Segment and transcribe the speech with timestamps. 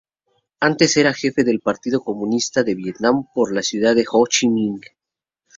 [0.69, 4.81] Antes era jefe del Partido Comunista de Vietnam por la Ciudad Ho Chi Minh.